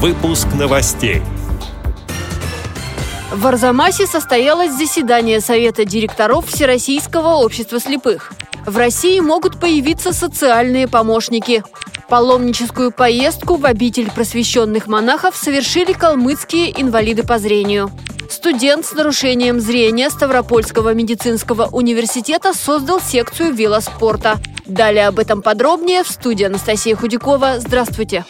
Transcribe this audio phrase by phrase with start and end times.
[0.00, 1.22] Выпуск новостей.
[3.32, 8.32] В Арзамасе состоялось заседание Совета директоров Всероссийского общества слепых.
[8.64, 11.64] В России могут появиться социальные помощники.
[12.08, 17.90] Паломническую поездку в обитель просвещенных монахов совершили калмыцкие инвалиды по зрению.
[18.30, 24.38] Студент с нарушением зрения Ставропольского медицинского университета создал секцию велоспорта.
[24.64, 27.58] Далее об этом подробнее в студии Анастасия Худякова.
[27.58, 28.24] Здравствуйте!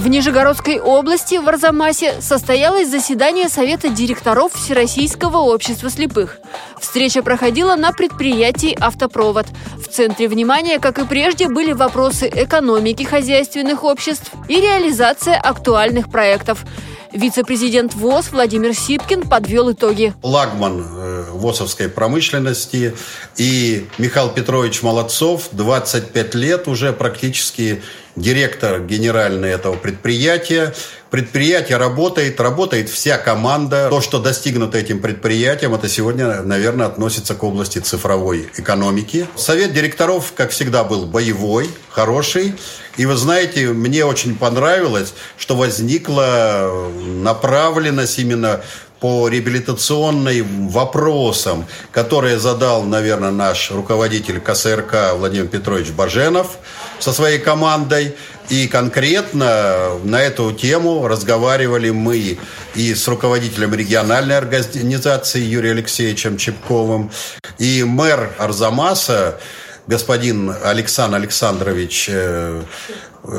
[0.00, 6.38] В Нижегородской области в Арзамасе состоялось заседание Совета директоров Всероссийского общества слепых.
[6.80, 9.44] Встреча проходила на предприятии «Автопровод».
[9.76, 16.64] В центре внимания, как и прежде, были вопросы экономики хозяйственных обществ и реализация актуальных проектов.
[17.12, 20.14] Вице-президент ВОЗ Владимир Сипкин подвел итоги.
[20.22, 20.82] Лагман
[21.30, 22.94] ВОЗовской промышленности
[23.36, 27.82] и Михаил Петрович Молодцов, 25 лет уже практически
[28.16, 30.74] директор генеральный этого предприятия.
[31.10, 33.88] Предприятие работает, работает вся команда.
[33.90, 39.26] То, что достигнуто этим предприятием, это сегодня, наверное, относится к области цифровой экономики.
[39.36, 42.54] Совет директоров, как всегда, был боевой, хороший.
[42.96, 48.60] И вы знаете, мне очень понравилось, что возникла направленность именно
[49.00, 56.58] по реабилитационным вопросам, которые задал, наверное, наш руководитель КСРК Владимир Петрович Баженов
[56.98, 58.14] со своей командой.
[58.50, 62.38] И конкретно на эту тему разговаривали мы
[62.74, 67.12] и с руководителем региональной организации Юрием Алексеевичем Чепковым,
[67.58, 69.38] и мэр Арзамаса
[69.86, 72.62] господин Александр Александрович э,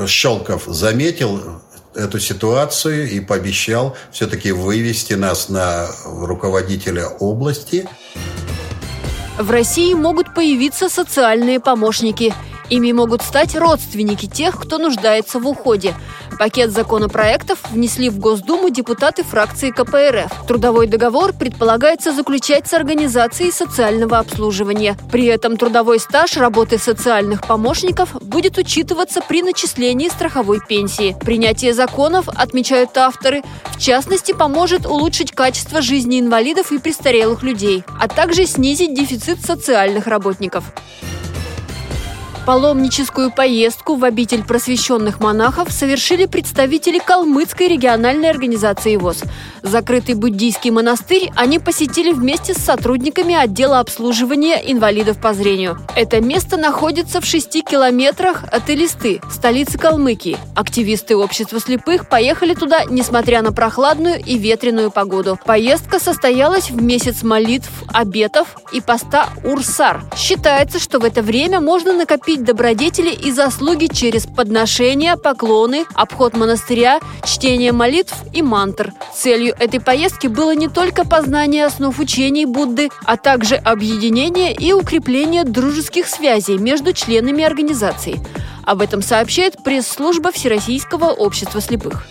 [0.08, 1.62] Щелков заметил
[1.95, 7.88] эту ситуацию и пообещал все-таки вывести нас на руководителя области.
[9.38, 12.34] В России могут появиться социальные помощники–
[12.72, 15.94] Ими могут стать родственники тех, кто нуждается в уходе.
[16.42, 20.47] Пакет законопроектов внесли в Госдуму депутаты фракции КПРФ.
[20.47, 24.97] Трудовой договор предполагается заключать с организацией социального обслуживания.
[25.12, 31.16] При этом трудовой стаж работы социальных помощников будет учитываться при начислении страховой пенсии.
[31.22, 33.44] Принятие законов, отмечают авторы,
[33.75, 40.07] в частности поможет улучшить качество жизни инвалидов и престарелых людей, а также снизить дефицит социальных
[40.07, 40.63] работников.
[42.46, 49.24] Паломническую поездку в обитель просвещенных монахов совершили представители Калмыцкой региональной организации ВОЗ.
[49.62, 55.78] Закрытый буддийский монастырь они посетили вместе с сотрудниками отдела обслуживания инвалидов по зрению.
[55.96, 60.38] Это место находится в шести километрах от Элисты, столицы Калмыкии.
[60.56, 65.38] Активисты общества слепых поехали туда, несмотря на прохладную и ветреную погоду.
[65.46, 70.03] Поездка состоялась в месяц молитв, обетов и поста Урсар.
[70.18, 76.36] Считается, что в это время можно накопить накопить добродетели и заслуги через подношения, поклоны, обход
[76.36, 78.94] монастыря, чтение молитв и мантр.
[79.14, 85.44] Целью этой поездки было не только познание основ учений Будды, а также объединение и укрепление
[85.44, 88.19] дружеских связей между членами организации.
[88.63, 92.08] Об этом сообщает пресс-служба Всероссийского общества слепых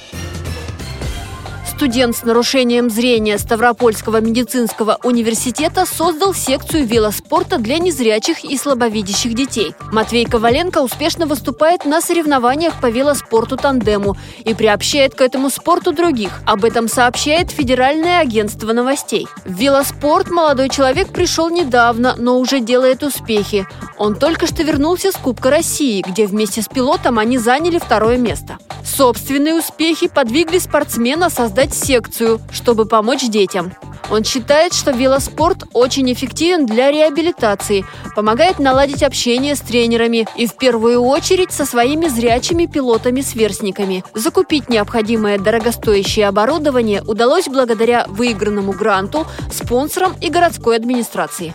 [1.80, 9.74] студент с нарушением зрения Ставропольского медицинского университета создал секцию велоспорта для незрячих и слабовидящих детей.
[9.90, 16.42] Матвей Коваленко успешно выступает на соревнованиях по велоспорту тандему и приобщает к этому спорту других.
[16.44, 19.26] Об этом сообщает Федеральное агентство новостей.
[19.46, 23.66] В велоспорт молодой человек пришел недавно, но уже делает успехи.
[23.96, 28.58] Он только что вернулся с Кубка России, где вместе с пилотом они заняли второе место.
[29.00, 33.72] Собственные успехи подвигли спортсмена создать секцию, чтобы помочь детям.
[34.10, 40.54] Он считает, что велоспорт очень эффективен для реабилитации, помогает наладить общение с тренерами и в
[40.58, 44.04] первую очередь со своими зрячими пилотами-сверстниками.
[44.12, 51.54] Закупить необходимое дорогостоящее оборудование удалось благодаря выигранному гранту, спонсорам и городской администрации.